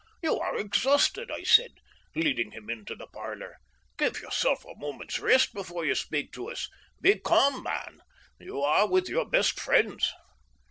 "You 0.23 0.39
are 0.39 0.57
exhausted," 0.57 1.29
I 1.29 1.43
said, 1.43 1.73
leading 2.15 2.49
him 2.53 2.71
into 2.71 2.95
the 2.95 3.05
parlour. 3.05 3.57
"Give 3.99 4.19
yourself 4.19 4.65
a 4.65 4.73
moment's 4.75 5.19
rest 5.19 5.53
before 5.53 5.85
you 5.85 5.93
speak 5.93 6.33
to 6.33 6.49
us. 6.49 6.67
Be 7.01 7.19
calm, 7.19 7.61
man, 7.61 8.01
you 8.39 8.63
are 8.63 8.87
with 8.87 9.07
your 9.09 9.29
best 9.29 9.59
friends." 9.59 10.11